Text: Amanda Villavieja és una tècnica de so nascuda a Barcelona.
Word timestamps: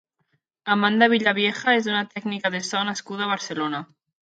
Amanda 0.75 1.09
Villavieja 1.13 1.75
és 1.81 1.91
una 1.93 2.01
tècnica 2.15 2.53
de 2.57 2.65
so 2.71 2.83
nascuda 2.91 3.27
a 3.27 3.31
Barcelona. 3.37 3.87